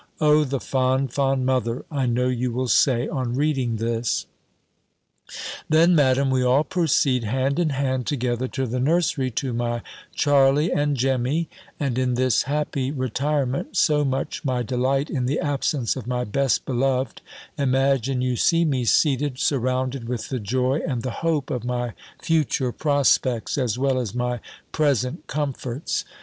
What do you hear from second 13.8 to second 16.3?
much my delight in the absence of my